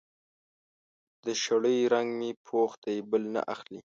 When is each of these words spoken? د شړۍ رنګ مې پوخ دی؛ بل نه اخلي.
د 1.25 1.27
شړۍ 1.41 1.79
رنګ 1.93 2.09
مې 2.19 2.31
پوخ 2.45 2.71
دی؛ 2.83 2.97
بل 3.09 3.23
نه 3.33 3.41
اخلي. 3.53 3.79